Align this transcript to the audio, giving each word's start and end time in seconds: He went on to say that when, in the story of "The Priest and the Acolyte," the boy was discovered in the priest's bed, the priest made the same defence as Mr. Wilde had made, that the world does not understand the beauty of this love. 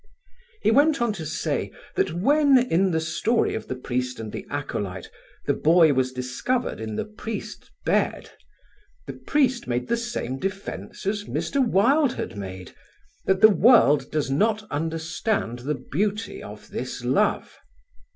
He 0.63 0.71
went 0.71 0.99
on 0.99 1.13
to 1.13 1.27
say 1.27 1.71
that 1.95 2.11
when, 2.11 2.57
in 2.57 2.89
the 2.89 2.99
story 2.99 3.53
of 3.53 3.67
"The 3.67 3.75
Priest 3.75 4.19
and 4.19 4.31
the 4.31 4.47
Acolyte," 4.49 5.11
the 5.45 5.53
boy 5.53 5.93
was 5.93 6.11
discovered 6.11 6.79
in 6.79 6.95
the 6.95 7.05
priest's 7.05 7.69
bed, 7.85 8.31
the 9.05 9.13
priest 9.13 9.67
made 9.67 9.89
the 9.89 9.97
same 9.97 10.39
defence 10.39 11.05
as 11.05 11.25
Mr. 11.25 11.63
Wilde 11.63 12.13
had 12.13 12.35
made, 12.35 12.73
that 13.27 13.41
the 13.41 13.49
world 13.51 14.09
does 14.09 14.31
not 14.31 14.63
understand 14.71 15.59
the 15.59 15.75
beauty 15.75 16.41
of 16.41 16.69
this 16.71 17.03
love. 17.05 17.59